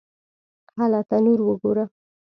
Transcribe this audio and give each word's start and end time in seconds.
_هله! 0.77 1.01
تنور 1.09 1.39
وګوره! 1.47 1.85